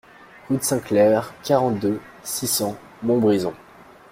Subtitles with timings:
[0.49, 3.53] Rue de Sainte-Claire, quarante-deux, six cents Montbrison